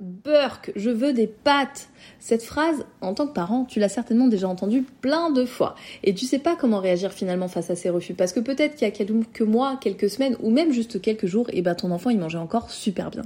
[0.00, 1.90] Burk, je veux des pâtes.
[2.18, 5.74] Cette phrase, en tant que parent, tu l'as certainement déjà entendue plein de fois.
[6.04, 8.14] Et tu sais pas comment réagir finalement face à ces refus.
[8.14, 11.50] Parce que peut-être qu'il y a quelques mois, quelques semaines, ou même juste quelques jours,
[11.50, 13.22] et eh ben ton enfant il mangeait encore super bien.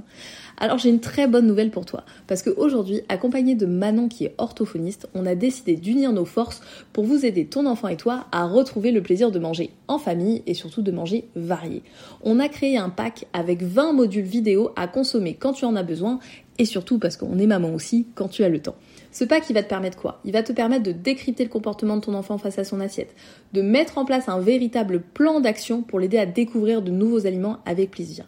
[0.57, 2.03] Alors j'ai une très bonne nouvelle pour toi.
[2.27, 6.61] Parce qu'aujourd'hui, accompagné de Manon qui est orthophoniste, on a décidé d'unir nos forces
[6.91, 10.43] pour vous aider, ton enfant et toi, à retrouver le plaisir de manger en famille
[10.45, 11.83] et surtout de manger varié.
[12.23, 15.83] On a créé un pack avec 20 modules vidéo à consommer quand tu en as
[15.83, 16.19] besoin
[16.57, 18.75] et surtout parce qu'on est maman aussi quand tu as le temps.
[19.11, 20.19] Ce pack, il va te permettre quoi?
[20.25, 23.15] Il va te permettre de décrypter le comportement de ton enfant face à son assiette,
[23.53, 27.59] de mettre en place un véritable plan d'action pour l'aider à découvrir de nouveaux aliments
[27.65, 28.25] avec plaisir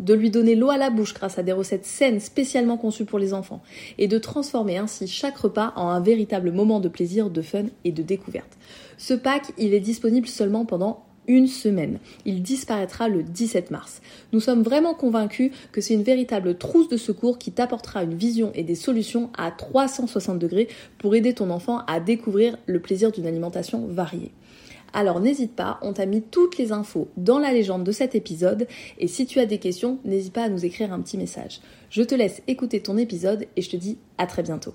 [0.00, 3.18] de lui donner l'eau à la bouche grâce à des recettes saines spécialement conçues pour
[3.18, 3.62] les enfants,
[3.98, 7.92] et de transformer ainsi chaque repas en un véritable moment de plaisir, de fun et
[7.92, 8.56] de découverte.
[8.96, 12.00] Ce pack, il est disponible seulement pendant une semaine.
[12.24, 14.02] Il disparaîtra le 17 mars.
[14.32, 18.50] Nous sommes vraiment convaincus que c'est une véritable trousse de secours qui t'apportera une vision
[18.54, 20.66] et des solutions à 360 degrés
[20.98, 24.32] pour aider ton enfant à découvrir le plaisir d'une alimentation variée.
[24.92, 28.66] Alors n'hésite pas, on t'a mis toutes les infos dans la légende de cet épisode
[28.98, 31.60] et si tu as des questions, n'hésite pas à nous écrire un petit message.
[31.90, 34.74] Je te laisse écouter ton épisode et je te dis à très bientôt.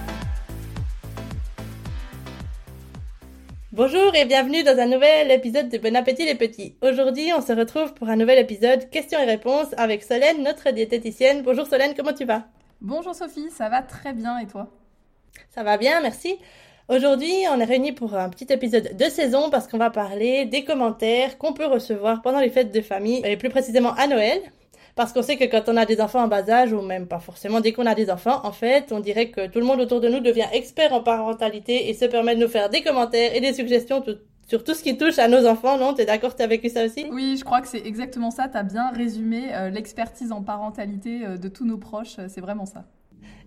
[3.73, 6.75] Bonjour et bienvenue dans un nouvel épisode de Bon Appétit les Petits.
[6.81, 11.41] Aujourd'hui, on se retrouve pour un nouvel épisode questions et réponses avec Solène, notre diététicienne.
[11.41, 12.43] Bonjour Solène, comment tu vas?
[12.81, 14.67] Bonjour Sophie, ça va très bien et toi?
[15.51, 16.35] Ça va bien, merci.
[16.89, 20.65] Aujourd'hui, on est réunis pour un petit épisode de saison parce qu'on va parler des
[20.65, 24.41] commentaires qu'on peut recevoir pendant les fêtes de famille et plus précisément à Noël.
[25.01, 27.17] Parce qu'on sait que quand on a des enfants en bas âge, ou même pas
[27.17, 29.99] forcément dès qu'on a des enfants, en fait, on dirait que tout le monde autour
[29.99, 33.41] de nous devient expert en parentalité et se permet de nous faire des commentaires et
[33.41, 34.03] des suggestions
[34.47, 35.95] sur tout ce qui touche à nos enfants, non?
[35.95, 37.07] T'es d'accord T'as vécu ça aussi?
[37.11, 38.47] Oui, je crois que c'est exactement ça.
[38.47, 42.19] T'as bien résumé euh, l'expertise en parentalité euh, de tous nos proches.
[42.19, 42.85] Euh, c'est vraiment ça.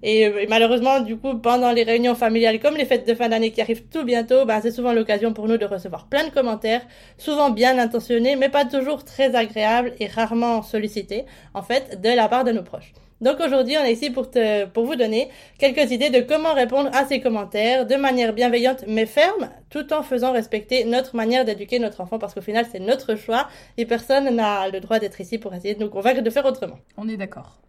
[0.05, 3.51] Euh, et, malheureusement, du coup, pendant les réunions familiales, comme les fêtes de fin d'année
[3.51, 6.83] qui arrivent tout bientôt, bah, c'est souvent l'occasion pour nous de recevoir plein de commentaires,
[7.19, 12.29] souvent bien intentionnés, mais pas toujours très agréables et rarement sollicités, en fait, de la
[12.29, 12.93] part de nos proches.
[13.21, 16.91] Donc aujourd'hui, on est ici pour, te, pour vous donner quelques idées de comment répondre
[16.93, 21.79] à ces commentaires de manière bienveillante mais ferme, tout en faisant respecter notre manière d'éduquer
[21.79, 23.49] notre enfant, parce qu'au final, c'est notre choix
[23.79, 26.79] et personne n'a le droit d'être ici pour essayer de nous convaincre de faire autrement.
[26.99, 27.61] On est d'accord.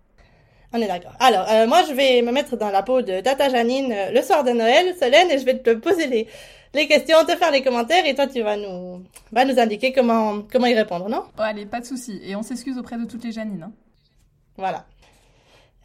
[0.76, 1.14] On est d'accord.
[1.22, 4.22] Alors, euh, moi, je vais me mettre dans la peau de Tata Janine euh, le
[4.22, 6.28] soir de Noël, Solène, et je vais te poser les,
[6.74, 10.42] les questions, te faire les commentaires, et toi, tu vas nous, va nous indiquer comment,
[10.52, 11.24] comment y répondre, non?
[11.38, 12.20] Allez, pas de souci.
[12.26, 13.64] Et on s'excuse auprès de toutes les Janines.
[13.64, 13.72] Hein.
[14.58, 14.84] Voilà.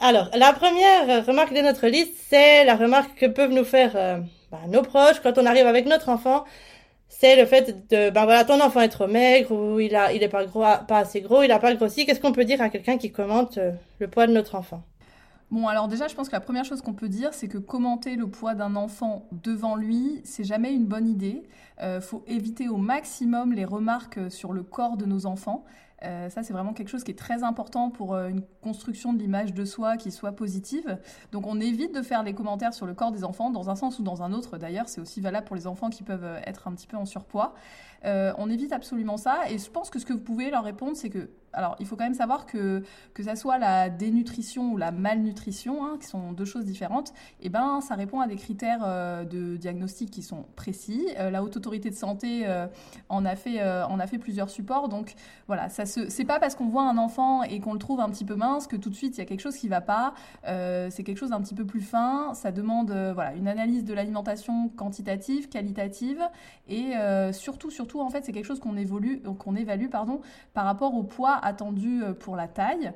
[0.01, 4.19] Alors, la première remarque de notre liste, c'est la remarque que peuvent nous faire euh,
[4.51, 6.45] bah, nos proches quand on arrive avec notre enfant
[7.13, 10.23] c'est le fait de ben voilà ton enfant est trop maigre ou il a il
[10.23, 12.71] est pas gros pas assez gros il a pas grossi qu'est-ce qu'on peut dire à
[12.71, 14.83] quelqu'un qui commente euh, le poids de notre enfant?
[15.51, 18.15] Bon, alors déjà, je pense que la première chose qu'on peut dire, c'est que commenter
[18.15, 21.43] le poids d'un enfant devant lui, c'est jamais une bonne idée.
[21.79, 25.65] Il euh, faut éviter au maximum les remarques sur le corps de nos enfants.
[26.03, 29.19] Euh, ça, c'est vraiment quelque chose qui est très important pour euh, une construction de
[29.19, 30.99] l'image de soi qui soit positive.
[31.33, 33.99] Donc, on évite de faire des commentaires sur le corps des enfants, dans un sens
[33.99, 34.59] ou dans un autre.
[34.59, 37.05] D'ailleurs, c'est aussi valable pour les enfants qui peuvent euh, être un petit peu en
[37.05, 37.55] surpoids.
[38.05, 39.51] on évite absolument ça.
[39.51, 41.97] Et je pense que ce que vous pouvez leur répondre, c'est que alors, il faut
[41.97, 42.83] quand même savoir que
[43.15, 47.49] que ça soit la dénutrition ou la malnutrition, hein, qui sont deux choses différentes, eh
[47.49, 51.09] ben, ça répond à des critères euh, de diagnostic qui sont précis.
[51.19, 52.67] Euh, la haute autorité de santé euh,
[53.09, 54.89] en a fait en a fait plusieurs supports.
[54.89, 55.15] Donc
[55.47, 58.25] voilà, ça c'est pas parce qu'on voit un enfant et qu'on le trouve un petit
[58.25, 60.15] peu mince que tout de suite il y a quelque chose qui va pas.
[60.45, 62.33] c'est quelque chose d'un petit peu plus fin.
[62.35, 66.23] Ça demande voilà une analyse de l'alimentation quantitative, qualitative
[66.69, 66.93] et
[67.33, 70.21] surtout surtout en fait c'est quelque chose qu'on évolue qu'on évalue pardon
[70.55, 72.93] par rapport au poids attendu pour la taille.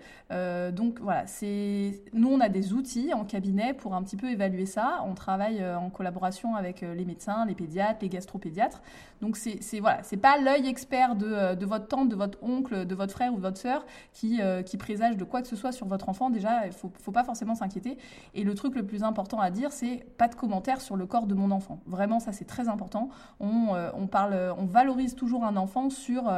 [0.73, 4.67] donc voilà, c'est nous on a des outils en cabinet pour un petit peu évaluer
[4.67, 5.03] ça.
[5.07, 8.83] On travaille en collaboration avec les médecins, les pédiatres, les gastropédiatres.
[9.21, 12.95] Donc c'est voilà, c'est pas l'œil expert de, de, votre tante, de votre oncle, de
[12.95, 15.87] votre frère ou de votre sœur qui, qui présage de quoi que ce soit sur
[15.87, 16.31] votre enfant.
[16.31, 17.97] Déjà, il faut, faut pas forcément s'inquiéter.
[18.35, 21.27] Et le truc le plus important à dire, c'est pas de commentaires sur le corps
[21.27, 21.81] de mon enfant.
[21.87, 23.09] Vraiment, ça c'est très important.
[23.41, 26.31] On, on parle, on valorise toujours un enfant sur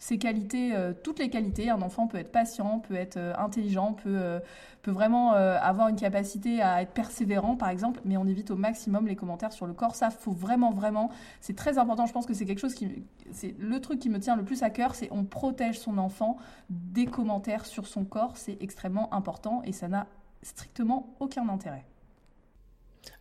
[0.00, 1.68] ses qualités, euh, toutes les qualités.
[1.68, 4.40] Un enfant peut être patient, peut être euh, intelligent, peut, euh,
[4.82, 9.06] peut vraiment avoir une capacité à être persévérant, par exemple, mais on évite au maximum
[9.06, 9.94] les commentaires sur le corps.
[9.94, 11.10] Ça, faut vraiment, vraiment,
[11.42, 12.06] c'est très important.
[12.06, 14.62] Je pense que c'est quelque chose qui, c'est le truc qui me tient le plus
[14.62, 16.38] à cœur, c'est on protège son enfant
[16.70, 18.38] des commentaires sur son corps.
[18.38, 20.06] C'est extrêmement important et ça n'a
[20.42, 21.84] strictement aucun intérêt.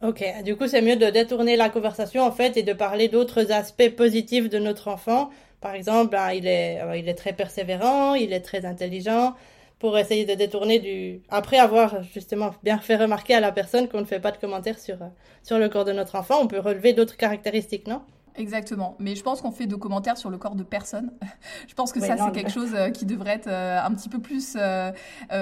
[0.01, 3.51] Ok, du coup c'est mieux de détourner la conversation en fait et de parler d'autres
[3.51, 5.29] aspects positifs de notre enfant
[5.61, 9.35] par exemple, ben, il, est, euh, il est très persévérant, il est très intelligent,
[9.79, 11.21] pour essayer de détourner du...
[11.29, 14.79] Après avoir justement bien fait remarquer à la personne qu'on ne fait pas de commentaires
[14.79, 15.07] sur, euh,
[15.43, 18.01] sur le corps de notre enfant, on peut relever d'autres caractéristiques, non?
[18.39, 18.95] Exactement.
[18.99, 21.11] Mais je pense qu'on fait de commentaires sur le corps de personne.
[21.67, 24.19] je pense que ça, c'est quelque chose euh, qui devrait être euh, un petit peu
[24.19, 24.91] plus euh,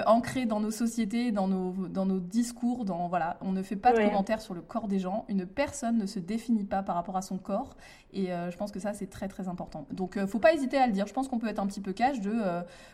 [0.07, 2.85] ancré dans nos sociétés, dans nos, dans nos discours.
[2.85, 5.25] Dans, voilà, on ne fait pas de commentaires sur le corps des gens.
[5.29, 7.77] Une personne ne se définit pas par rapport à son corps.
[8.13, 9.85] Et je pense que ça, c'est très, très important.
[9.91, 11.05] Donc, faut pas hésiter à le dire.
[11.07, 12.33] Je pense qu'on peut être un petit peu cash de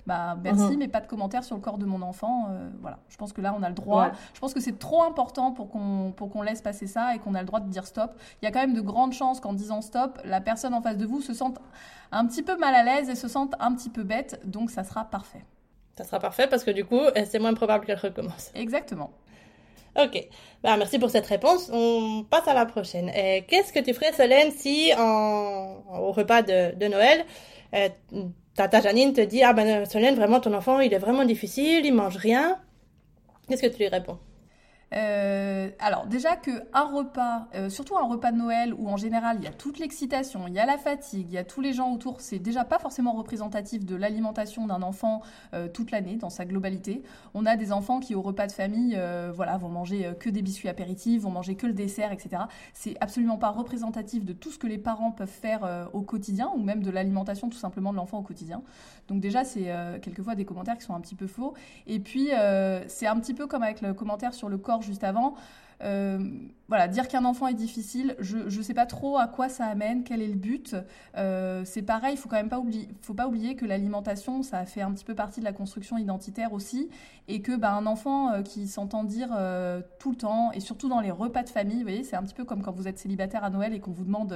[0.06, 0.80] bah, merci, mhm.
[0.80, 2.50] mais pas de commentaires sur le corps de mon enfant.
[2.81, 3.00] voilà.
[3.10, 4.12] Je pense que là, on a le droit.
[4.33, 7.42] Je pense que c'est trop important pour qu'on qu'on laisse passer ça et qu'on a
[7.42, 8.12] le droit de dire stop.
[8.42, 10.98] Il y a quand même de grandes chances qu'en disant stop, la personne en face
[10.98, 11.59] de vous se sente
[12.13, 14.83] un petit peu mal à l'aise et se sente un petit peu bête, donc ça
[14.83, 15.45] sera parfait.
[15.98, 18.51] Ça sera parfait parce que du coup, c'est moins probable qu'elle recommence.
[18.56, 19.12] Exactement.
[19.95, 20.28] Ok,
[20.63, 21.69] bah, merci pour cette réponse.
[21.72, 23.12] On passe à la prochaine.
[23.48, 25.84] Qu'est-ce que tu ferais, Solène, si en...
[26.00, 27.25] au repas de, Noël,
[27.75, 27.90] euh,
[28.56, 31.94] tata Janine te dit Ah ben Solène, vraiment, ton enfant, il est vraiment difficile, il
[31.94, 32.57] mange rien.
[33.48, 34.18] Qu'est-ce que tu lui réponds?
[34.95, 39.38] Euh, alors déjà que un repas, euh, surtout un repas de Noël où en général
[39.40, 41.74] il y a toute l'excitation, il y a la fatigue, il y a tous les
[41.74, 45.22] gens autour, c'est déjà pas forcément représentatif de l'alimentation d'un enfant
[45.54, 47.01] euh, toute l'année dans sa globalité.
[47.34, 49.00] On a des enfants qui au repas de famille,
[49.34, 52.44] voilà, vont manger que des biscuits apéritifs, vont manger que le dessert, etc.
[52.74, 56.62] C'est absolument pas représentatif de tout ce que les parents peuvent faire au quotidien ou
[56.62, 58.62] même de l'alimentation tout simplement de l'enfant au quotidien.
[59.07, 61.54] Donc déjà c'est quelquefois des commentaires qui sont un petit peu faux.
[61.88, 62.30] Et puis
[62.88, 65.35] c'est un petit peu comme avec le commentaire sur le corps juste avant.
[65.81, 66.19] Euh,
[66.69, 70.03] voilà, dire qu'un enfant est difficile, je ne sais pas trop à quoi ça amène,
[70.03, 70.75] quel est le but.
[71.18, 74.65] Euh, c'est pareil, il faut quand même pas oublier, faut pas oublier que l'alimentation, ça
[74.65, 76.89] fait un petit peu partie de la construction identitaire aussi,
[77.27, 79.38] et que bah, un enfant euh, qui s'entend dire
[80.00, 82.35] tout le temps, et surtout dans les repas de famille, vous voyez, c'est un petit
[82.35, 84.35] peu comme quand vous êtes célibataire à Noël et qu'on vous demande,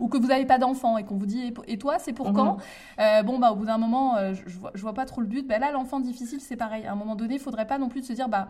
[0.00, 2.56] ou que vous n'avez pas d'enfant et qu'on vous dit, et toi, c'est pour quand?
[2.98, 3.26] Mhm.
[3.26, 5.46] Bon, bah au bout d'un moment, je, je vois, vois, pas trop le but.
[5.46, 6.86] Bah, là, l'enfant difficile, c'est pareil.
[6.86, 8.48] À un moment donné, il faudrait pas non plus se dire, bah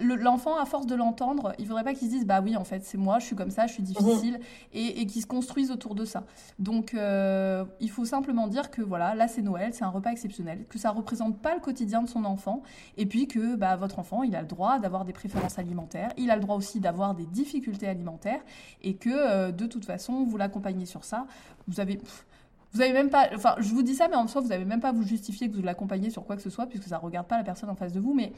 [0.00, 2.84] l'enfant, à force de l'entendre, il faudrait pas qu'il se dise bah oui, en fait,
[2.84, 4.40] c'est moi, je suis comme ça, je suis difficile, mhm.
[4.74, 6.24] et, et qu'il se construise autour de ça.
[6.58, 10.66] Donc, euh, il faut simplement dire que voilà, là, c'est Noël, c'est un repas exceptionnel,
[10.68, 12.62] que ça représente pas le quotidien de son enfant,
[12.96, 16.30] et puis que bah, votre enfant, il a le droit d'avoir des préférences alimentaires, il
[16.30, 18.40] a le droit aussi d'avoir des difficultés alimentaires,
[18.82, 21.26] et que euh, de toute façon, vous l'accompagnez sur ça.
[21.68, 21.98] Vous avez.
[22.72, 24.80] vous avez même pas, enfin, je vous dis ça, mais en soi, vous n'avez même
[24.80, 27.00] pas à vous justifier que vous l'accompagnez sur quoi que ce soit, puisque ça ne
[27.00, 28.12] regarde pas la personne en face de vous.
[28.12, 28.32] Mais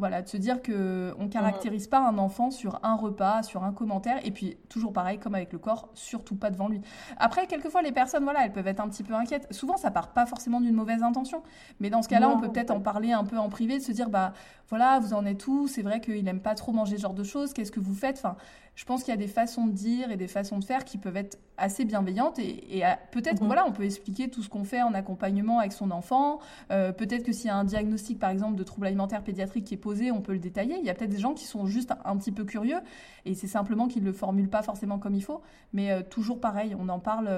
[0.00, 3.72] voilà, de se dire que on caractérise pas un enfant sur un repas, sur un
[3.72, 6.80] commentaire, et puis toujours pareil comme avec le corps, surtout pas devant lui.
[7.18, 9.46] Après, quelquefois les personnes, voilà, elles peuvent être un petit peu inquiètes.
[9.52, 11.42] Souvent, ça part pas forcément d'une mauvaise intention,
[11.78, 13.92] mais dans ce cas-là, on peut peut-être en parler un peu en privé, de se
[13.92, 14.32] dire bah
[14.68, 15.68] voilà, vous en êtes où?
[15.68, 17.52] C'est vrai qu'il aime pas trop manger ce genre de choses.
[17.52, 18.16] Qu'est-ce que vous faites?
[18.18, 18.36] Enfin,
[18.80, 20.96] je pense qu'il y a des façons de dire et des façons de faire qui
[20.96, 23.46] peuvent être assez bienveillantes et, peut-être mhm.
[23.46, 26.38] voilà on peut expliquer tout ce qu'on fait en accompagnement avec son enfant
[26.70, 29.74] euh, peut-être que s'il y a un diagnostic par exemple de trouble alimentaire pédiatrique qui
[29.74, 31.92] est posé on peut le détailler il y a peut-être des gens qui sont juste
[32.04, 32.80] un, petit peu curieux
[33.24, 35.40] et c'est simplement qu'ils ne le formulent pas forcément comme il faut
[35.72, 37.30] mais euh, toujours pareil on en parle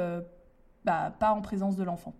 [0.85, 2.15] bah, pas en présence de l'enfant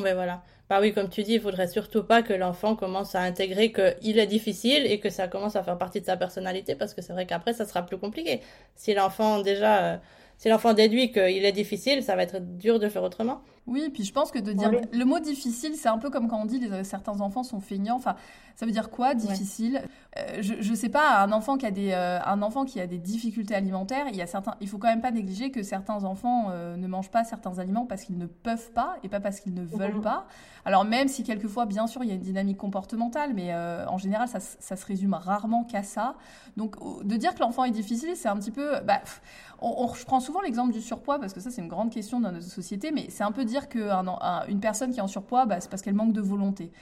[0.00, 0.42] ben voilà.
[0.70, 4.18] Bah oui, comme tu dis, il faudrait surtout pas que l'enfant commence à intégrer qu'il
[4.18, 7.12] est difficile et que ça commence à faire partie de sa personnalité parce que c'est
[7.12, 8.40] vrai qu'après, ça sera plus compliqué.
[8.74, 9.96] Si l'enfant déjà, euh,
[10.38, 13.42] si l'enfant déduit qu'il est difficile, ça va être dur de faire autrement.
[13.66, 16.40] Oui, puis je pense que de dire le mot difficile, c'est un peu comme quand
[16.40, 17.96] on dit les, certains enfants sont feignants.
[17.96, 18.16] Enfin,
[18.56, 19.82] ça veut dire quoi difficile?
[20.18, 21.22] Euh, Je ne sais pas.
[21.22, 24.22] Un enfant qui a des euh, un enfant qui a des difficultés alimentaires, il y
[24.22, 24.56] a certains.
[24.60, 27.86] Il faut quand même pas négliger que certains enfants euh, ne mangent pas certains aliments
[27.86, 30.02] parce qu'ils ne peuvent pas et pas parce qu'ils ne veulent mhm.
[30.02, 30.26] pas.
[30.64, 34.28] Alors même si quelquefois, bien sûr, il y a une dynamique comportementale, mais en général,
[34.28, 36.14] ça, ça, se résume rarement qu'à ça.
[36.56, 38.80] Donc de dire que l'enfant est difficile, c'est un petit peu.
[38.80, 39.00] Bah,
[39.60, 42.20] on, on, je prends souvent l'exemple du surpoids parce que ça c'est une grande question
[42.20, 44.10] dans notre société, mais c'est un peu dire qu'une
[44.48, 46.72] une personne qui est en surpoids, bah, c'est parce qu'elle manque de volonté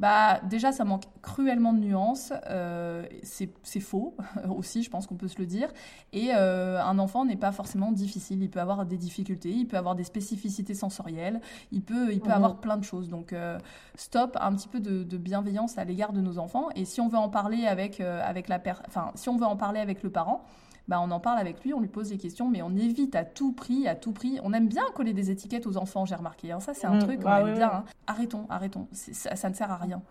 [0.00, 4.16] bah déjà ça manque cruellement de nuances, euh, c'est faux
[4.48, 5.70] aussi, je pense qu'on peut se le dire.
[6.14, 9.76] Et euh, un enfant n'est pas forcément difficile, il peut avoir des difficultés, il peut
[9.76, 12.36] avoir des spécificités sensorielles, il peut, il peut mhm.
[12.36, 13.10] avoir plein de choses.
[13.10, 13.58] Donc euh,
[13.94, 16.68] stop, un petit peu de, bienveillance à l'égard de nos enfants.
[16.74, 19.80] Et si on veut en parler avec, avec la enfin si on veut en parler
[19.80, 20.42] avec le parent,
[20.90, 23.24] bah, on en parle avec lui, on lui pose des questions, mais on évite à
[23.24, 24.40] tout prix, à tout prix.
[24.42, 26.50] On aime bien coller des étiquettes aux enfants, j'ai remarqué.
[26.50, 26.58] Hein.
[26.58, 27.04] Ça, c'est un mmh.
[27.04, 27.70] truc qu'on aime bien.
[27.72, 27.84] Hein.
[28.08, 28.88] Arrêtons, arrêtons.
[28.90, 30.02] Ça, ne sert à rien.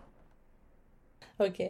[1.38, 1.62] Ok.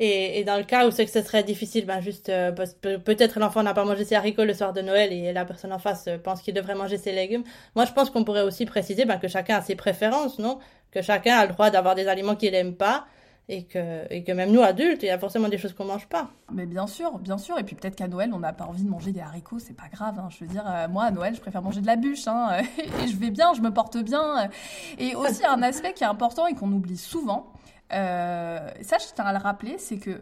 [0.00, 3.62] Et, dans le cas où c'est que ce serait difficile, ben juste euh, peut-être l'enfant
[3.62, 6.18] n'a pas mangé ses haricots le soir de Noël et la personne en face euh,
[6.18, 7.44] pense qu'il devrait manger ses légumes.
[7.74, 10.58] Moi, je pense qu'on pourrait aussi préciser ben, que chacun a ses préférences, non?
[10.90, 13.06] Que chacun a le droit d'avoir des aliments qu'il n'aime pas
[13.48, 16.06] et que, et que même nous adultes, il y a forcément des choses qu'on mange
[16.06, 16.28] pas.
[16.52, 17.58] Mais bien sûr, bien sûr.
[17.58, 19.88] Et puis peut-être qu'à Noël, on n'a pas envie de manger des haricots, c'est pas
[19.90, 20.18] grave.
[20.18, 20.28] Hein.
[20.30, 22.58] Je veux dire, euh, moi à Noël, je préfère manger de la bûche, hein,
[23.02, 24.50] et je vais bien, je me porte bien.
[24.98, 27.52] Et aussi un aspect qui est important et qu'on oublie souvent.
[27.92, 30.20] Euh, ça, je tiens à le rappeler, c'est que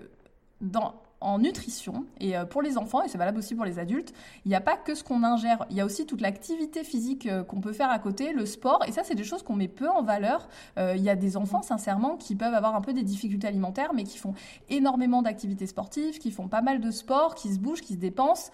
[0.61, 4.12] dans en nutrition et euh, pour les enfants et c'est valable aussi pour les adultes,
[4.44, 7.26] il n'y a pas que ce qu'on ingère, il y a aussi toute l'activité physique
[7.26, 9.68] euh, qu'on peut faire à côté, le sport et ça c'est des choses qu'on met
[9.68, 10.49] peu en valeur.
[10.78, 13.92] Euh, il y a des enfants sincèrement qui peuvent avoir un peu des difficultés alimentaires
[13.94, 14.35] mais qui font
[14.68, 18.50] énormément d'activités sportives, qui font pas mal de sport, qui se bougent, qui se dépensent.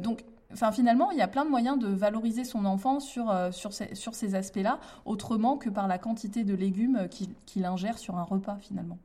[0.00, 0.24] donc
[0.72, 5.56] finalement, il y a plein de moyens de valoriser son enfant sur ces aspects-là, autrement
[5.56, 7.08] que par la quantité de légumes
[7.46, 8.98] qu'il ingère sur un repas, finalement.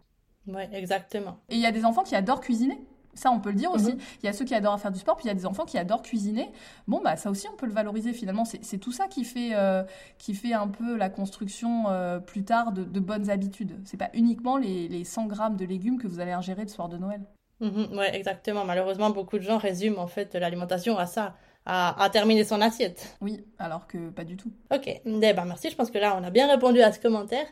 [0.48, 1.38] Oui, exactement.
[1.50, 2.80] Et il y a des enfants qui adorent cuisiner.
[3.16, 3.94] Ça, on peut le dire aussi.
[3.94, 4.00] Mhm.
[4.22, 5.64] Il y a ceux qui adorent faire du sport, puis il y a des enfants
[5.64, 6.52] qui adorent cuisiner.
[6.88, 8.44] Bon, bah ça aussi, on peut le valoriser finalement.
[8.46, 9.84] C'est tout ça qui fait, euh,
[10.18, 13.80] qui fait un peu la construction euh, plus tard de, bonnes habitudes.
[13.86, 16.90] C'est pas uniquement les, les, 100 grammes de légumes que vous allez ingérer le soir
[16.90, 17.22] de Noël.
[17.62, 18.66] Mhm, oui, exactement.
[18.66, 21.36] Malheureusement, beaucoup de gens résument en fait l'alimentation à ça.
[21.67, 23.17] À, terminer son assiette.
[23.22, 24.51] Oui, alors que pas du tout.
[24.72, 27.48] Ok, eh ben merci, je pense que là on a bien répondu à ce commentaire.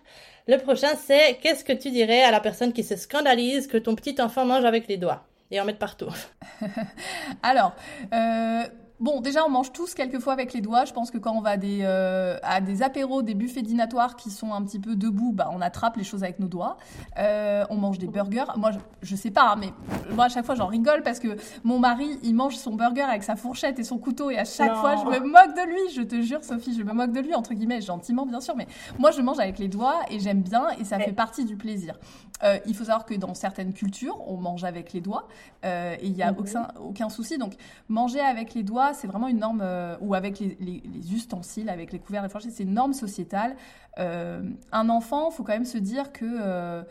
[0.48, 3.96] Le prochain c'est qu'est-ce que tu dirais à la personne qui se scandalise que ton
[3.96, 6.13] petit enfant mange avec les doigts et en mettre partout?
[7.41, 7.74] Alors,
[8.13, 8.63] euh,
[9.04, 10.86] Bon, déjà, on mange tous quelquefois avec les doigts.
[10.86, 14.16] Je pense que quand on va à des, euh, à des apéros, des buffets dînatoires
[14.16, 16.78] qui sont un petit peu debout, bah, on attrape les choses avec nos doigts.
[17.18, 18.46] Euh, on mange des burgers.
[18.56, 19.74] Moi, je, sais pas, hein, mais
[20.16, 23.24] moi, à chaque fois, j'en rigole parce que mon mari, il mange son burger avec
[23.24, 25.94] sa fourchette et son couteau et à chaque fois, je me moque de lui.
[25.94, 28.56] Je te jure, Sophie, je me moque de lui, entre guillemets, gentiment, bien sûr.
[28.56, 28.68] Mais
[29.00, 32.00] moi, je mange avec les doigts et j'aime bien et ça fait partie du plaisir.
[32.44, 35.28] Euh, il faut savoir que dans certaines cultures, on mange avec les doigts
[35.66, 36.40] et il n'y a mhm.
[36.40, 37.38] aucun, aucun souci.
[37.38, 37.56] Donc,
[37.90, 42.00] manger avec les doigts, c'est vraiment une norme, euh, ou avec les, ustensiles, avec les
[42.00, 43.56] couverts, les fourchettes, c'est une norme sociétale.
[44.00, 46.84] Euh, un enfant, faut quand même se dire que euh,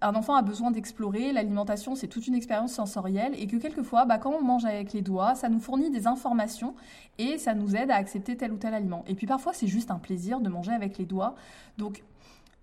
[0.00, 4.18] un enfant a besoin d'explorer, l'alimentation c'est toute une expérience sensorielle et que quelquefois, bah,
[4.18, 6.74] quand on mange avec les doigts, ça nous fournit des informations
[7.18, 9.04] et ça nous aide à accepter tel ou tel aliment.
[9.06, 11.36] Et puis parfois c'est juste un plaisir de manger avec les doigts.
[11.78, 12.02] Donc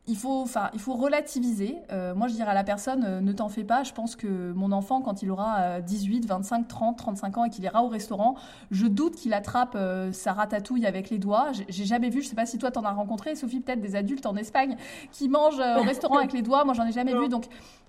[0.07, 1.77] il faut, enfin, il faut relativiser.
[1.91, 3.83] Euh, moi, je dirais à la personne, euh, ne t'en fais pas.
[3.83, 7.65] Je pense que mon enfant, quand il aura 18, 25, 30, 35 ans et qu'il
[7.65, 8.35] ira au restaurant,
[8.71, 11.51] je doute qu'il attrape euh, sa ratatouille avec les doigts.
[11.67, 14.25] J'ai jamais vu, je sais pas si toi t'en as rencontré, Sophie, peut-être des adultes
[14.25, 14.77] en Espagne
[15.11, 16.63] qui mangent au restaurant avec les doigts.
[16.63, 17.27] Moi, j'en ai jamais vu.
[17.27, 17.45] Donc,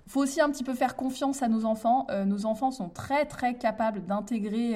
[0.07, 2.07] faut aussi un petit peu faire confiance à nos enfants.
[2.25, 4.75] Nos enfants sont très très capables d'intégrer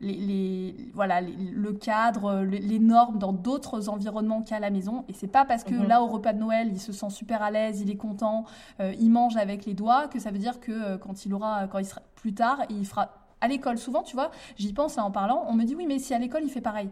[0.00, 5.04] les, voilà le cadre, les, normes dans d'autres environnements qu'à la maison.
[5.08, 5.88] Et c'est pas parce que mhm.
[5.88, 8.44] là au repas de Noël il se sent super à l'aise, il est content,
[8.80, 11.78] euh, il mange avec les doigts que ça veut dire que quand il aura, quand
[11.78, 13.78] il sera plus tard, il fera à l'école.
[13.78, 16.42] Souvent, tu vois, j'y pense en parlant, on me dit oui mais si à l'école
[16.44, 16.90] il fait pareil.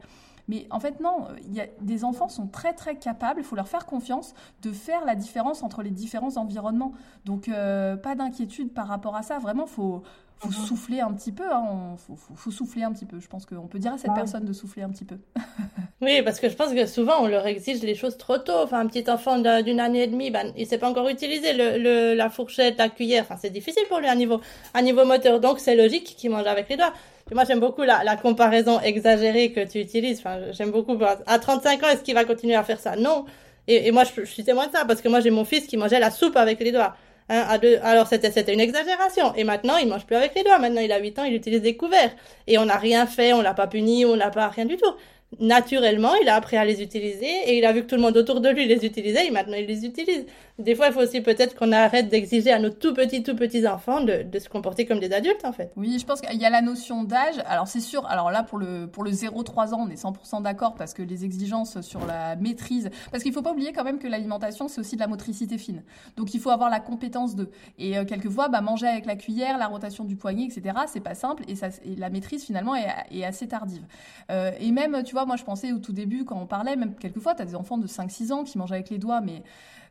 [0.48, 3.68] Mais en fait, non, y a, des enfants sont très très capables, il faut leur
[3.68, 6.92] faire confiance, de faire la différence entre les différents environnements.
[7.24, 9.38] Donc, euh, pas d'inquiétude par rapport à ça.
[9.38, 10.02] Vraiment, faut,
[10.38, 10.66] faut mhm.
[10.66, 11.44] souffler un petit peu.
[11.44, 11.96] Il hein.
[12.34, 13.18] faut, souffler un petit peu.
[13.20, 15.16] Je pense qu'on peut dire à cette personne de souffler un petit peu.
[16.02, 18.62] oui, parce que je pense que souvent, on leur exige les choses trop tôt.
[18.62, 21.52] Enfin, un petit enfant d'une année et demie, ben, il ne sait pas encore utiliser
[21.54, 23.22] le, la fourchette, la cuillère.
[23.22, 24.40] Enfin, c'est difficile pour lui à niveau,
[24.74, 25.40] à niveau moteur.
[25.40, 26.92] Donc, c'est logique qu'il mange avec les doigts
[27.34, 30.20] moi, j'aime beaucoup la, la, comparaison exagérée que tu utilises.
[30.20, 30.96] Enfin, j'aime beaucoup.
[31.26, 32.94] À 35 ans, est-ce qu'il va continuer à faire ça?
[32.94, 33.24] Non.
[33.66, 35.66] Et, et moi, je, je, suis témoin de ça parce que moi, j'ai mon fils
[35.66, 36.94] qui mangeait la soupe avec les doigts.
[37.28, 39.34] Hein, à deux, alors c'était c'était une exagération.
[39.34, 40.58] Et maintenant, il mange plus avec les doigts.
[40.58, 42.14] Maintenant, il a 8 ans, il utilise des couverts.
[42.46, 44.94] Et on n'a rien fait, on l'a pas puni, on n'a pas rien du tout
[45.40, 48.16] naturellement, il a appris à les utiliser et il a vu que tout le monde
[48.16, 50.24] autour de lui les utilisait et maintenant il les utilise.
[50.58, 53.68] Des fois, il faut aussi peut-être qu'on arrête d'exiger à nos tout petits, tout petits
[53.68, 55.70] enfants de, de, se comporter comme des adultes, en fait.
[55.76, 57.34] Oui, je pense qu'il y a la notion d'âge.
[57.46, 60.74] Alors, c'est sûr, alors là, pour le, pour le 0-3 ans, on est 100% d'accord
[60.74, 64.08] parce que les exigences sur la maîtrise, parce qu'il faut pas oublier quand même que
[64.08, 65.82] l'alimentation, c'est aussi de la motricité fine.
[66.16, 67.50] Donc, il faut avoir la compétence de.
[67.78, 71.14] Et euh, quelquefois, bah, manger avec la cuillère, la rotation du poignet, etc., c'est pas
[71.14, 73.84] simple et, ça, et la maîtrise, finalement, est, est assez tardive.
[74.30, 76.94] Euh, et même, tu vois, moi je pensais au tout début quand on parlait, même
[76.94, 79.42] quelquefois, tu as des enfants de 5-6 ans qui mangent avec les doigts, mais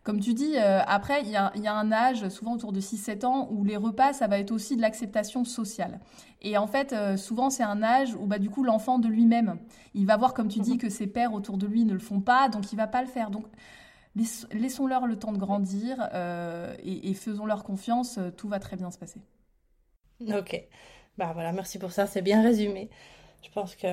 [0.06, 2.80] comme tu dis, euh, après, il y a, y a, un âge, souvent autour de
[2.80, 6.00] 6-7 ans, où les repas, ça va être aussi de l'acceptation sociale.
[6.44, 9.58] Et en fait, euh, souvent, c'est un âge où, bah, du coup, l'enfant de lui-même,
[9.96, 10.78] il va voir, comme tu dis, mhm.
[10.78, 13.08] que ses pères autour de lui ne le font pas, donc il va pas le
[13.08, 13.32] faire.
[13.32, 13.48] Donc,
[14.54, 19.00] laissons-leur le temps de grandir euh, et, et faisons-leur confiance, tout va très bien se
[19.00, 19.22] passer.
[20.22, 20.68] Ok.
[21.18, 22.92] Bah voilà, merci pour ça, c'est bien résumé.
[23.42, 23.88] Je pense que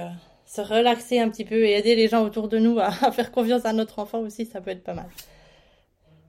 [0.44, 3.32] se relaxer un petit peu et aider les gens autour de nous à, à faire
[3.32, 5.08] confiance à notre enfant aussi, ça peut être pas mal.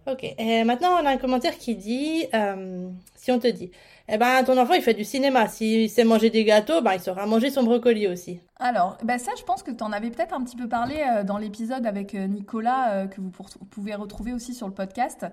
[0.06, 3.72] Ok, et maintenant on a un commentaire qui dit, euh, si on te dit,
[4.10, 7.00] eh ben ton enfant il fait du cinéma, s'il sait manger des gâteaux, ben il
[7.00, 8.42] saura manger son brocoli aussi.
[8.60, 11.24] Alors, ben ça, je pense que tu en avais peut-être un petit peu parlé euh,
[11.24, 15.26] dans l'épisode avec euh, Nicolas, euh, que vous pouvez retrouver aussi sur le podcast,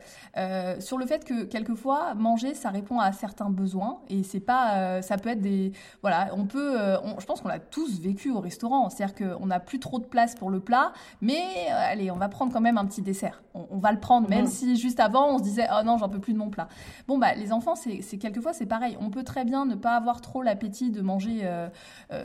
[0.80, 4.00] sur le fait que quelquefois, manger, ça répond à certains besoins.
[4.08, 5.02] Et c'est pas.
[5.02, 5.72] ça peut être des.
[6.02, 6.78] Voilà, on peut.
[7.18, 8.88] je pense qu'on l'a tous vécu au restaurant.
[8.88, 12.52] C'est-à-dire qu'on n'a plus trop de place pour le plat, mais allez, on va prendre
[12.52, 13.42] quand même un petit dessert.
[13.54, 14.50] On, va le prendre, même mhm.
[14.50, 16.68] si juste avant, on se disait, oh non, j'en peux plus de mon plat.
[17.08, 18.96] Bon, bah, les enfants, c'est quelquefois, c'est pareil.
[19.00, 21.48] On peut très bien ne pas avoir trop l'appétit de manger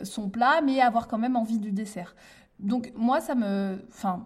[0.03, 2.15] son plat, mais avoir quand même envie du dessert.
[2.59, 3.77] Donc moi, ça me...
[3.89, 4.25] Enfin,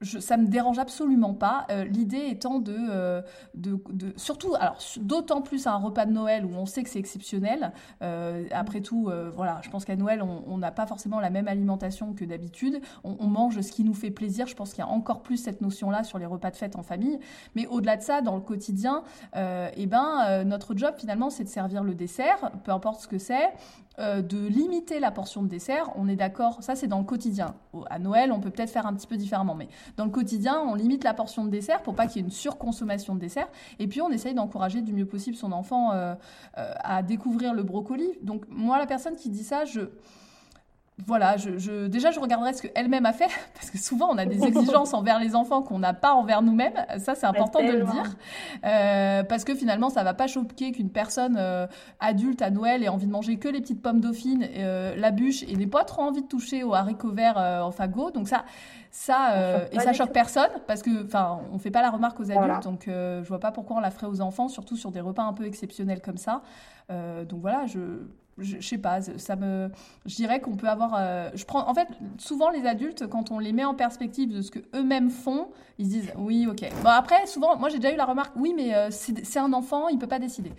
[0.00, 1.66] je, ça me dérange absolument pas.
[1.70, 3.22] Euh, l'idée étant euh,
[3.54, 6.88] de, de, surtout, alors d'autant plus à un repas de Noël où on sait que
[6.88, 7.72] c'est exceptionnel.
[8.02, 12.12] Euh, après tout, voilà, je pense qu'à Noël on n'a pas forcément la même alimentation
[12.12, 12.80] que d'habitude.
[13.04, 14.46] On, mange ce qui nous fait plaisir.
[14.46, 16.82] Je pense qu'il y a encore plus cette notion-là sur les repas de fête en
[16.82, 17.18] famille.
[17.54, 19.02] Mais au-delà de ça, dans le quotidien,
[19.34, 23.52] eh ben notre job finalement c'est de servir le dessert, peu importe ce que c'est,
[23.98, 25.90] de limiter la portion de dessert.
[25.96, 27.54] On est d'accord, ça c'est dans le quotidien.
[27.90, 30.74] À Noël, on peut peut-être faire un petit peu différemment, mais dans le quotidien, on
[30.74, 33.48] limite la portion de dessert pour pas qu'il y ait une surconsommation de dessert.
[33.78, 36.14] Et puis, on essaye d'encourager du mieux possible son enfant euh,
[36.58, 38.08] euh, à découvrir le brocoli.
[38.22, 39.80] Donc, moi, la personne qui dit ça, je
[41.06, 44.44] voilà, je, déjà je regarderai ce qu'elle-même a fait, parce que souvent on a des
[44.44, 46.84] exigences envers les enfants qu'on n'a pas envers nous-mêmes.
[46.98, 48.16] Ça, c'est important de le dire,
[48.64, 51.40] euh, parce que finalement, ça va pas choquer qu'une personne
[52.00, 54.46] adulte à Noël ait envie de manger que les petites pommes dauphines,
[54.96, 58.10] la bûche, et n'ait pas trop envie de toucher aux haricots verts en fagot.
[58.10, 58.44] Donc ça,
[58.90, 62.30] ça, euh, et ça choque personne parce que, enfin, on fait pas la remarque aux
[62.30, 65.00] adultes, donc euh, je vois pas pourquoi on la ferait aux enfants, surtout sur des
[65.00, 66.42] repas un peu exceptionnels comme ça.
[66.90, 67.78] Euh, donc voilà, je,
[68.38, 69.70] je, sais pas, ça me,
[70.06, 71.00] je dirais qu'on peut avoir,
[71.34, 74.50] je prends, en fait, souvent les adultes, quand on les met en perspective de ce
[74.50, 75.48] que eux-mêmes font,
[75.78, 76.68] ils se disent oui, ok.
[76.82, 79.98] Bon après, souvent, moi j'ai déjà eu la remarque, oui, mais c'est un enfant, il
[79.98, 80.52] peut pas décider.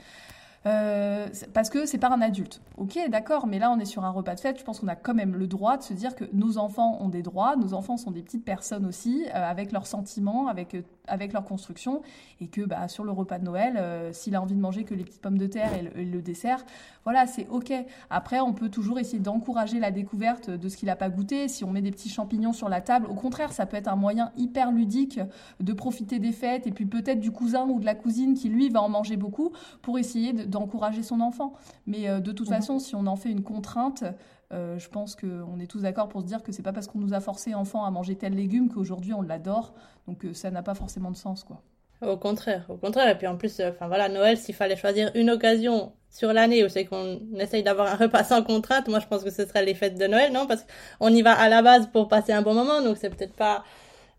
[0.65, 2.61] Euh, parce que c'est pas un adulte.
[2.77, 4.59] Ok, d'accord, mais là on est sur un repas de fête.
[4.59, 7.09] Je pense qu'on a quand même le droit de se dire que nos enfants ont
[7.09, 10.81] des droits, nos enfants sont des petites personnes aussi, euh, avec leurs sentiments, avec euh,
[11.09, 12.01] avec leur construction,
[12.41, 15.03] et que bah, sur le repas de Noël, s'il a envie de manger que les
[15.03, 16.65] petites pommes de terre et le, dessert,
[17.03, 17.73] voilà, c'est ok.
[18.09, 21.47] Après, on peut toujours essayer d'encourager la découverte de ce qu'il n'a pas goûté.
[21.47, 23.95] Si on met des petits champignons sur la table, au contraire, ça peut être un
[23.95, 25.19] moyen hyper ludique
[25.59, 28.69] de profiter des fêtes, et puis peut-être du cousin ou de la cousine qui lui
[28.69, 31.53] va en manger beaucoup pour essayer de d'encourager son enfant.
[31.87, 32.55] Mais euh, de toute mhm.
[32.55, 34.03] façon, si on en fait une contrainte,
[34.51, 36.99] euh, je pense qu'on est tous d'accord pour se dire que c'est pas parce qu'on
[36.99, 39.73] nous a forcé enfant à manger tel légume qu'aujourd'hui on l'adore.
[40.07, 41.61] Donc euh, ça n'a pas forcément de sens, quoi.
[42.01, 43.09] Au contraire, au contraire.
[43.09, 46.69] Et puis en plus, enfin voilà, Noël, s'il fallait choisir une occasion sur l'année où
[46.69, 49.75] c'est qu'on essaye d'avoir un repas sans contrainte, moi je pense que ce serait les
[49.75, 50.47] fêtes de Noël, non?
[50.47, 50.65] Parce
[50.99, 53.63] qu'on y va à la base pour passer un bon moment, donc c'est peut-être pas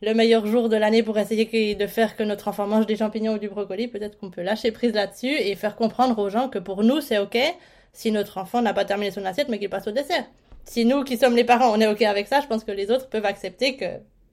[0.02, 3.34] le meilleur jour de l'année pour essayer de faire que notre enfant mange des champignons
[3.34, 6.58] ou du brocoli, peut-être qu'on peut lâcher prise là-dessus et faire comprendre aux gens que
[6.58, 7.38] pour nous, c'est OK
[7.92, 10.24] si notre enfant n'a pas terminé son assiette, mais qu'il passe au dessert.
[10.64, 12.90] Si nous, qui sommes les parents, on est OK avec ça, je pense que les
[12.90, 13.86] autres peuvent accepter que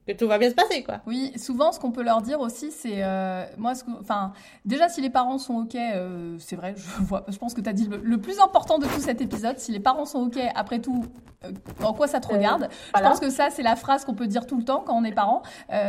[0.08, 1.02] que tout va bien se passer, quoi.
[1.06, 4.32] Oui, souvent, ce qu'on peut leur dire aussi, c'est, euh, moi, ce enfin,
[4.64, 7.70] déjà, si les parents sont ok, euh, c'est vrai, je vois, je pense que tu
[7.70, 9.60] as dit le, plus important de tout cet épisode.
[9.60, 11.04] Si les parents sont ok, après tout,
[11.44, 11.52] euh,
[11.84, 12.70] en quoi ça te regarde?
[12.96, 15.04] Je pense que ça, c'est la phrase qu'on peut dire tout le temps quand on
[15.04, 15.44] est parent.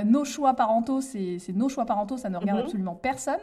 [0.05, 2.65] nos choix parentaux, c'est nos choix parentaux, ça ne regarde mhm.
[2.65, 3.41] absolument personne.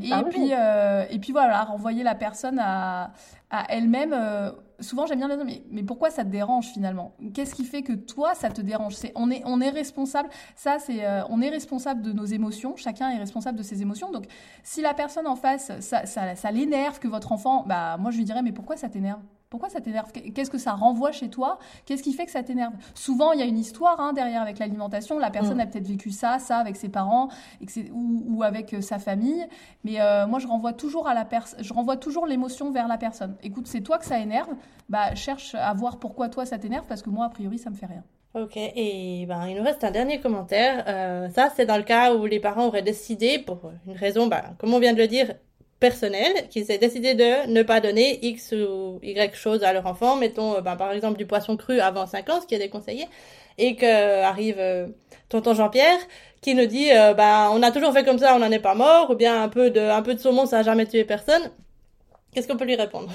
[0.00, 3.12] Et ah puis, et puis voilà, renvoyer la personne à,
[3.50, 4.12] à elle-même.
[4.12, 7.14] Euh, souvent, j'aime bien dire, mais, pourquoi ça te dérange finalement?
[7.34, 8.94] Qu'est-ce qui fait que toi, ça te dérange?
[8.94, 10.28] C'est on est on est responsable.
[10.56, 12.76] Ça, c'est euh, on est responsable de nos émotions.
[12.76, 14.10] Chacun est responsable de ses émotions.
[14.10, 14.26] Donc,
[14.62, 18.18] si la personne en face, ça, ça, ça l'énerve que votre enfant, bah moi, je
[18.18, 19.20] lui dirais, mais pourquoi ça t'énerve?
[19.50, 21.58] Pourquoi ça t'énerve Qu'est-ce que ça renvoie chez toi?
[21.86, 22.74] Qu'est-ce qui fait que ça t'énerve?
[22.94, 25.18] Souvent, il y a une histoire hein, derrière avec l'alimentation.
[25.18, 25.60] La personne mm.
[25.60, 27.28] a peut-être vécu ça, ça avec ses parents
[27.92, 29.46] ou, ou, avec euh, sa famille.
[29.84, 31.62] Mais euh, moi, je renvoie toujours à la personne.
[31.62, 33.36] Je renvoie toujours l'émotion vers la personne.
[33.42, 34.50] Écoute, c'est toi que ça énerve.
[34.90, 37.74] Bah, cherche à voir pourquoi toi ça t'énerve parce que moi, a priori, ça me
[37.74, 38.04] fait rien.
[38.34, 40.84] Ok, et ben, il nous reste un dernier commentaire.
[40.86, 44.42] Euh, ça, c'est dans le cas où les parents auraient décidé, pour une raison, ben,
[44.58, 45.34] comme on vient de le dire,
[45.80, 50.16] personnel qui s'est décidé de ne pas donner X ou Y chose à leur enfant,
[50.16, 53.06] mettons ben, par exemple du poisson cru avant 5 ans, ce qui est déconseillé,
[53.58, 54.60] et que arrive
[55.28, 55.98] tonton Jean-Pierre
[56.40, 59.10] qui nous dit bah on a toujours fait comme ça, on n'en est pas mort,
[59.10, 61.50] ou bien un peu de un peu de saumon ça a jamais tué personne.
[62.32, 63.10] Qu'est-ce qu'on peut lui répondre?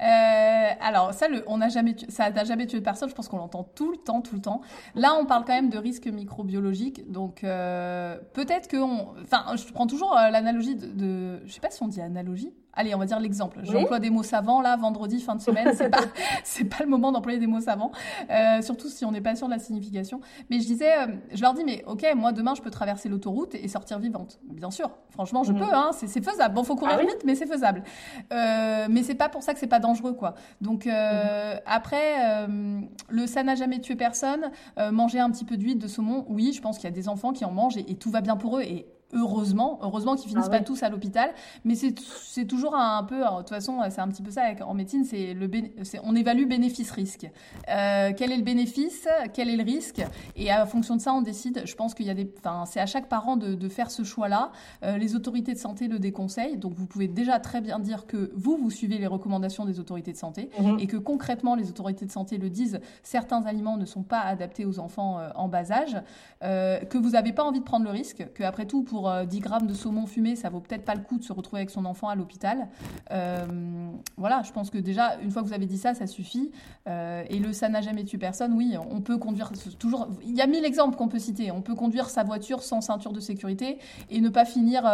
[0.00, 3.08] Euh, alors ça, le, on n'a jamais, ça n'a jamais tué personne.
[3.08, 4.62] Je pense qu'on l'entend tout le temps, tout le temps.
[4.94, 8.78] Là, on parle quand même de risques microbiologiques, donc euh, peut-être que,
[9.22, 12.52] enfin, je prends toujours euh, l'analogie de, de, je sais pas si on dit analogie,
[12.72, 13.60] allez, on va dire l'exemple.
[13.62, 15.72] J'emploie des mots savants là, vendredi, fin de semaine.
[15.74, 16.00] C'est pas,
[16.44, 17.92] c'est pas le moment d'employer des mots savants,
[18.30, 20.20] euh, surtout si on n'est pas sûr de la signification.
[20.50, 23.54] Mais je disais, euh, je leur dis, mais ok, moi demain je peux traverser l'autoroute
[23.54, 24.38] et sortir vivante.
[24.44, 25.58] Bien sûr, franchement, je mhm.
[25.58, 26.54] peux, hein, c'est, faisable.
[26.54, 27.82] Bon, faut courir ah vite, mais c'est faisable.
[28.32, 30.34] Euh, mais c'est pas pour ça que c'est pas dangereux, quoi.
[30.60, 31.60] Donc euh, mhm.
[31.66, 32.46] après,
[33.08, 34.50] le ça n'a jamais tué personne.
[34.92, 37.32] manger un petit peu d'huile de saumon, oui, je pense qu'il y a des enfants
[37.32, 38.62] qui en mangent et, et tout va bien pour eux.
[38.62, 41.32] Et heureusement, heureusement qu'ils finissent ah pas tous à l'hôpital,
[41.64, 45.04] mais c'est toujours un, peu, de toute façon, c'est un petit peu ça en médecine,
[45.04, 45.50] c'est le
[46.02, 47.30] on évalue bénéfice-risque.
[47.68, 50.02] Euh, quel est le bénéfice, quel est le risque,
[50.36, 51.62] et à fonction de ça, on décide.
[51.64, 54.02] Je pense qu'il y a des, enfin, c'est à chaque parent de, de faire ce
[54.04, 54.52] choix-là.
[54.82, 58.30] Euh, les autorités de santé le déconseillent, donc vous pouvez déjà très bien dire que
[58.34, 60.78] vous, vous suivez les recommandations des autorités de santé, mhm.
[60.78, 64.64] et que concrètement, les autorités de santé le disent, certains aliments ne sont pas adaptés
[64.64, 65.96] aux enfants euh, en bas âge,
[66.40, 69.40] que vous n'avez pas envie de prendre le risque, que après tout, pour 10 euh,
[69.40, 71.84] grammes de saumon fumé, ça vaut peut-être pas le coup de se retrouver avec son
[71.84, 72.68] enfant à l'hôpital.
[73.10, 73.46] Euh,
[74.16, 76.50] voilà, je pense que déjà, une fois que vous avez dit ça, ça suffit.
[76.88, 80.08] Euh, et le ça n'a jamais tué personne, oui, on peut conduire toujours.
[80.22, 81.50] Il y a mille exemples qu'on peut citer.
[81.50, 84.84] On peut conduire sa voiture sans ceinture de sécurité et ne pas finir,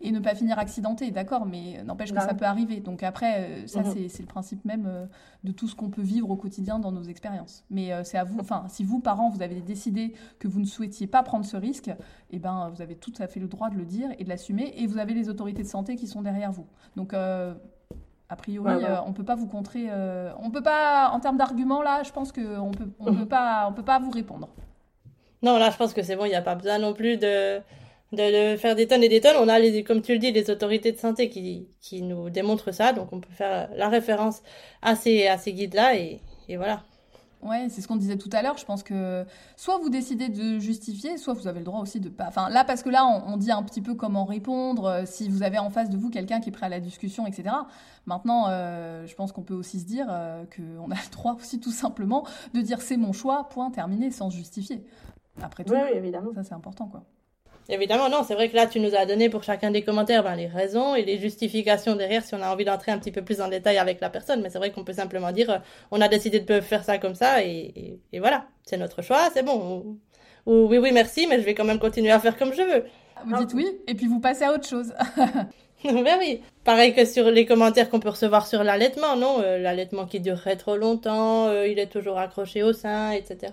[0.00, 2.80] et ne pas finir accidenté, d'accord, mais n'empêche que bah ça peut arriver.
[2.80, 4.08] Donc après, ça, mhm.
[4.08, 5.08] c'est le principe même
[5.44, 7.64] de tout ce qu'on peut vivre au quotidien dans nos expériences.
[7.70, 11.06] Mais c'est à vous, enfin, si vous, parents, vous avez décidé que vous ne souhaitiez
[11.06, 11.90] pas prendre ce risque,
[12.30, 14.74] eh ben, vous avez tout à fait le droit de le dire et de l'assumer,
[14.76, 16.66] et vous avez les autorités de santé qui sont derrière vous.
[16.96, 17.54] Donc, euh,
[18.28, 21.82] a priori, euh, on peut pas vous contrer, euh, on peut pas, en termes d'arguments,
[21.82, 24.48] là, je pense qu'on peut, on peut pas, on peut pas vous répondre.
[25.42, 27.60] Non, là, je pense que c'est bon, il n'y a pas besoin non plus de,
[28.12, 29.36] de, faire des tonnes et des tonnes.
[29.40, 32.72] On a, les, comme tu le dis, les autorités de santé qui, qui nous démontrent
[32.72, 34.42] ça, donc on peut faire la référence
[34.82, 36.82] à ces, à ces guides-là, et, et voilà.
[37.42, 38.58] Ouais, c'est ce qu'on disait tout à l'heure.
[38.58, 39.24] Je pense que
[39.56, 42.26] soit vous décidez de justifier, soit vous avez le droit aussi de pas.
[42.28, 45.42] Enfin, là, parce que là, on, dit un petit peu comment répondre, euh, si vous
[45.42, 47.54] avez en face de vous quelqu'un qui est prêt à la discussion, etc.
[48.04, 51.60] Maintenant, euh, je pense qu'on peut aussi se dire euh, qu'on a le droit aussi
[51.60, 54.84] tout simplement de dire c'est mon choix, point terminé, sans justifier.
[55.42, 56.34] Après tout, évidemment.
[56.34, 57.04] ça c'est important, quoi.
[57.70, 60.34] Évidemment, non, c'est vrai que là, tu nous as donné pour chacun des commentaires ben,
[60.34, 63.40] les raisons et les justifications derrière si on a envie d'entrer un petit peu plus
[63.40, 64.42] en détail avec la personne.
[64.42, 65.58] Mais c'est vrai qu'on peut simplement dire, euh,
[65.92, 69.44] on a décidé de faire ça comme ça et, et, voilà, c'est notre choix, c'est
[69.44, 69.98] bon.
[70.46, 72.84] Ou, oui, oui, merci, mais je vais quand même continuer à faire comme je veux.
[73.24, 74.92] Vous dites oui et puis vous passez à autre chose.
[75.84, 76.40] ben oui.
[76.64, 80.56] Pareil que sur les commentaires qu'on peut recevoir sur l'allaitement, non euh, L'allaitement qui durerait
[80.56, 83.52] trop longtemps, euh, il est toujours accroché au sein, etc.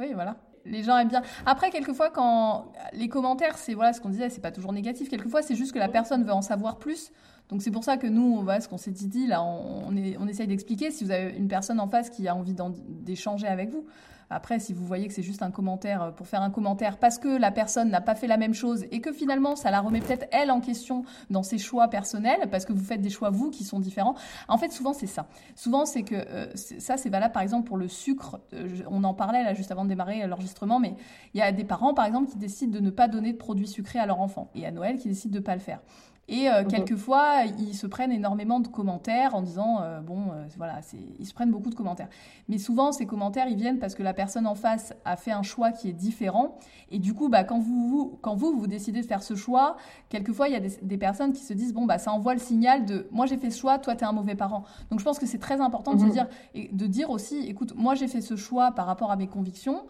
[0.00, 1.22] Oui, voilà les gens aiment bien.
[1.46, 5.08] Après, quelquefois, quand les commentaires, c'est voilà ce qu'on disait, c'est pas toujours négatif.
[5.08, 7.12] Quelquefois, c'est juste que la personne veut en savoir plus.
[7.48, 9.94] Donc c'est pour ça que nous, on va, ce qu'on s'est dit là, on, on,
[10.20, 13.70] on essaye d'expliquer si vous avez une personne en face qui a envie d'échanger avec
[13.70, 13.84] vous.
[14.32, 17.18] Après, si vous voyez que c'est juste un commentaire euh, pour faire un commentaire parce
[17.18, 20.00] que la personne n'a pas fait la même chose et que finalement ça la remet
[20.00, 23.50] peut-être elle en question dans ses choix personnels parce que vous faites des choix vous
[23.50, 24.14] qui sont différents.
[24.48, 25.26] En fait, souvent c'est ça.
[25.54, 28.40] Souvent c'est que euh, ça c'est valable par exemple pour le sucre.
[28.54, 30.94] Euh, on en parlait là juste avant de démarrer l'enregistrement, mais
[31.34, 33.68] il y a des parents par exemple qui décident de ne pas donner de produits
[33.68, 35.80] sucrés à leur enfant et à Noël qui décident de ne pas le faire.
[36.28, 36.68] Et euh, mhm.
[36.68, 40.80] quelquefois, ils se prennent énormément de commentaires en disant, euh, bon, euh, voilà,
[41.18, 42.08] ils se prennent beaucoup de commentaires.
[42.48, 45.42] Mais souvent, ces commentaires, ils viennent parce que la personne en face a fait un
[45.42, 46.58] choix qui est différent.
[46.92, 49.76] Et du coup, bah, quand, vous, vous, quand vous, vous décidez de faire ce choix,
[50.10, 52.84] quelquefois, il y a des, personnes qui se disent, bon, bah, ça envoie le signal
[52.84, 54.62] de, moi, j'ai fait ce choix, toi, tu es un mauvais parent.
[54.90, 56.12] Donc, je pense que c'est très important de, se mhm.
[56.12, 59.26] dire, et de dire aussi, écoute, moi, j'ai fait ce choix par rapport à mes
[59.26, 59.86] convictions.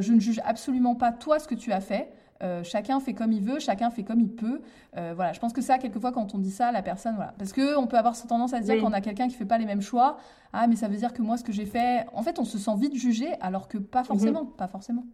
[0.00, 2.12] je ne juge absolument pas toi ce que tu as fait.
[2.42, 4.60] Euh, chacun fait comme il veut, chacun fait comme il peut.
[4.96, 7.52] Euh, voilà, je pense que ça, quelquefois, quand on dit ça, la personne, voilà, parce
[7.52, 9.58] que on peut avoir cette tendance à se dire qu'on a quelqu'un qui fait pas
[9.58, 10.18] les mêmes choix.
[10.52, 12.58] Ah, mais ça veut dire que moi, ce que j'ai fait, en fait, on se
[12.58, 14.06] sent vite jugé, alors que pas mhm.
[14.06, 15.04] forcément, pas forcément.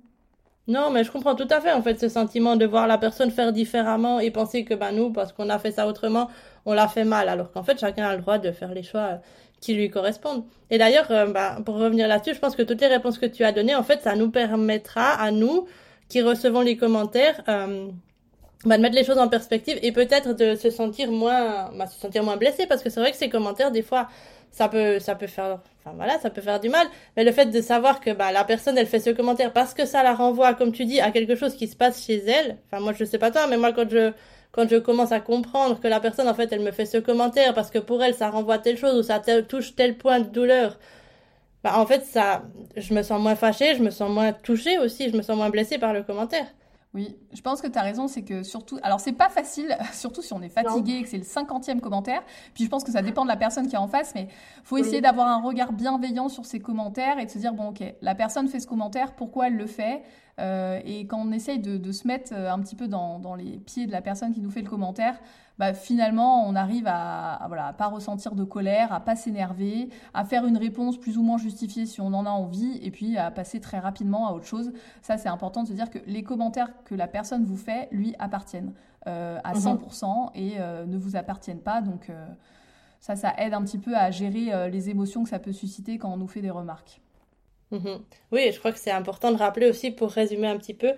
[0.69, 3.31] Non, mais je comprends tout à fait, en fait, ce sentiment de voir la personne
[3.31, 6.29] faire différemment et penser que, ben, nous, parce qu'on a fait ça autrement,
[6.67, 9.19] on l'a fait mal, alors qu'en fait, chacun a le droit de faire les choix
[9.61, 10.45] qui lui correspondent.
[10.71, 13.45] Et d'ailleurs, euh, bah, pour revenir là-dessus, je pense que toutes les réponses que tu
[13.45, 15.67] as données, en fait, ça nous permettra à nous
[16.13, 17.89] qui recevons les commentaires, euh,
[18.67, 21.99] bah, de mettre les choses en perspective et peut-être de se sentir moins, bah, se
[21.99, 24.09] sentir moins blessé parce que c'est vrai que ces commentaires, des fois,
[24.51, 26.87] ça peut, ça peut faire, enfin voilà, ça peut faire du mal.
[27.17, 29.87] Mais le fait de savoir que bah, la personne, elle fait ce commentaire parce que
[29.87, 32.59] ça la renvoie, comme tu dis, à quelque chose qui se passe chez elle.
[32.67, 34.13] Enfin moi, je sais pas toi, mais moi quand je
[34.53, 37.55] quand je commence à comprendre que la personne, en fait, elle me fait ce commentaire
[37.55, 40.79] parce que pour elle, ça renvoie telle chose ou ça touche tel point de douleur,
[41.63, 42.43] bah, en fait, ça,
[42.77, 45.51] je me sens moins fâchée, je me sens moins touchée aussi, je me sens moins
[45.51, 46.47] blessée par le commentaire.
[46.95, 50.21] Oui, je pense que tu as raison, c'est que surtout, alors c'est pas facile, surtout
[50.21, 52.23] si on est fatigué et que c'est le cinquantième commentaire,
[52.53, 54.29] puis je pense que ça dépend de la personne qui est en face, mais
[54.63, 57.83] faut essayer d'avoir un regard bienveillant sur ces commentaires et de se dire, bon ok,
[58.03, 60.03] la personne fait ce commentaire, pourquoi elle le fait?
[60.41, 63.59] Euh, Et quand on essaye de, se mettre euh, un petit peu dans, dans, les
[63.59, 65.19] pieds de la personne qui nous fait le commentaire,
[65.59, 70.47] bah, finalement, on arrive à, voilà, pas ressentir de colère, à pas s'énerver, à faire
[70.47, 73.61] une réponse plus ou moins justifiée si on en a envie, et puis à passer
[73.61, 74.73] très rapidement à autre chose.
[75.03, 78.15] Ça, c'est important de se dire que les commentaires que la personne vous fait, lui,
[78.19, 78.73] appartiennent
[79.07, 80.31] euh, à 100% mhm.
[80.35, 81.83] et euh, ne vous appartiennent pas.
[81.83, 82.11] Donc,
[83.01, 86.13] ça, ça aide un petit peu à gérer les émotions que ça peut susciter quand
[86.13, 87.02] on nous fait des remarques.
[87.73, 88.05] Mhm.
[88.33, 90.93] Oui, je crois que c'est important de rappeler aussi, pour résumer un petit peu,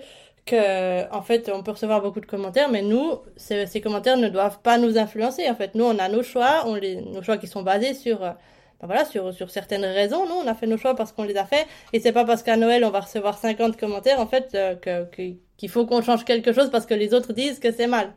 [0.46, 4.28] que en fait on peut recevoir beaucoup de commentaires mais nous ces, ces, commentaires ne
[4.28, 5.74] doivent pas nous influencer en fait.
[5.74, 8.32] Nous on a nos choix on les nos choix qui sont basés sur euh,
[8.80, 10.26] ben voilà sur sur certaines raisons.
[10.28, 11.66] Nous on a fait nos choix parce qu'on les a fait.
[11.94, 15.06] Et c'est pas parce qu'à Noël on va recevoir 50 commentaires en fait euh, que
[15.56, 18.12] qu'il faut qu'on change quelque chose parce que les autres disent que c'est mal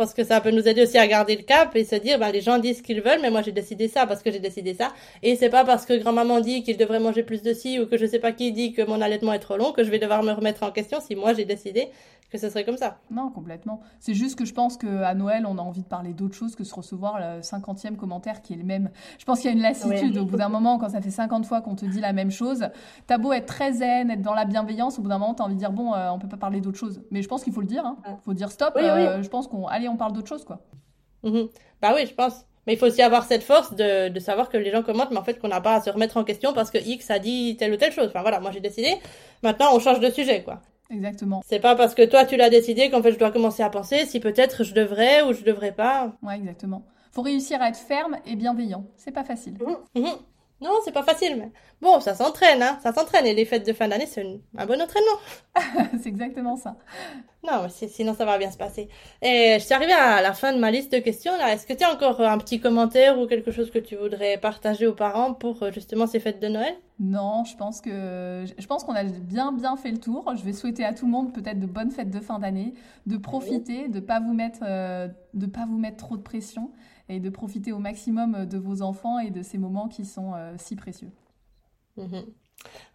[0.00, 2.30] pense que ça peut nous aider aussi à garder le cap et se dire, ben,
[2.30, 4.72] les gens disent ce qu'ils veulent, mais moi j'ai décidé ça parce que j'ai décidé
[4.72, 4.94] ça.
[5.22, 7.98] Et c'est pas parce que grand-maman dit qu'il devrait manger plus de ci ou que
[7.98, 10.22] je sais pas qui dit que mon allaitement est trop long que je vais devoir
[10.22, 11.88] me remettre en question si moi j'ai décidé
[12.30, 12.98] que ce serait comme ça.
[13.10, 13.80] Non, complètement.
[13.98, 16.62] C'est juste que je pense qu'à Noël, on a envie de parler d'autre chose que
[16.62, 18.90] de se recevoir le cinquantième commentaire qui est le même.
[19.18, 21.44] Je pense qu'il y a une lassitude au bout d'un moment, quand ça fait 50
[21.44, 22.68] fois qu'on te dit la même chose.
[23.06, 25.54] T'as beau être très zen, être dans la bienveillance, au bout d'un moment, t'as envie
[25.54, 27.02] de dire, bon, euh, on peut pas parler d'autre chose.
[27.10, 27.84] Mais je pense qu'il faut le dire.
[27.84, 27.96] Hein.
[28.24, 28.74] faut dire stop.
[28.76, 30.60] Euh, je pense qu'on, allez, on parle d'autre chose, quoi.
[31.24, 31.48] Mhm.
[31.82, 32.46] Bah oui, je pense.
[32.66, 35.16] Mais il faut aussi avoir cette force de, de savoir que les gens commentent, mais
[35.16, 37.56] en fait qu'on n'a pas à se remettre en question parce que X a dit
[37.58, 38.08] telle ou telle chose.
[38.08, 38.98] Enfin voilà, moi j'ai décidé.
[39.42, 40.60] Maintenant on change de sujet, quoi.
[40.90, 41.42] Exactement.
[41.46, 44.06] C'est pas parce que toi tu l'as décidé qu'en fait je dois commencer à penser
[44.06, 46.12] si peut-être je devrais ou je devrais pas.
[46.22, 46.84] Ouais, exactement.
[47.12, 48.84] Faut réussir à être ferme et bienveillant.
[48.96, 49.54] C'est pas facile.
[49.94, 50.06] Mmh, mmh.
[50.60, 52.78] Non, c'est pas facile, mais bon, ça s'entraîne, hein.
[52.82, 54.22] Ça s'entraîne et les fêtes de fin d'année, c'est
[54.58, 55.18] un bon entraînement.
[56.02, 56.76] c'est exactement ça.
[57.42, 58.88] Non, sinon ça va bien se passer.
[59.22, 61.54] Et je suis arrivée à la fin de ma liste de questions là.
[61.54, 64.86] Est-ce que tu as encore un petit commentaire ou quelque chose que tu voudrais partager
[64.86, 66.74] aux parents pour euh, justement ces fêtes de Noël?
[66.98, 70.30] Non, je pense que je pense qu'on a bien bien fait le tour.
[70.36, 72.74] Je vais souhaiter à tout le monde peut-être de bonnes fêtes de fin d'année,
[73.06, 76.70] de profiter, de pas vous mettre euh, de pas vous mettre trop de pression
[77.10, 80.54] et de profiter au maximum de vos enfants et de ces moments qui sont euh,
[80.56, 81.10] si précieux.
[81.96, 82.24] Mhm.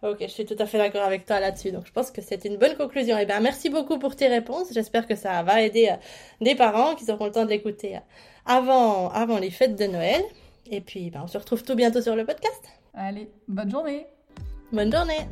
[0.02, 1.72] Ok, je suis tout à fait d'accord avec toi là-dessus.
[1.72, 3.18] Donc, je pense que c'est une bonne conclusion.
[3.18, 4.72] Et eh bien, merci beaucoup pour tes réponses.
[4.72, 5.96] J'espère que ça va aider euh,
[6.40, 8.00] des parents qui auront le temps de l'écouter euh,
[8.46, 10.22] avant, avant les fêtes de Noël.
[10.70, 12.62] Et puis, ben, on se retrouve tout bientôt sur le podcast.
[12.94, 14.06] Allez, bonne journée.
[14.72, 15.26] Bonne journée.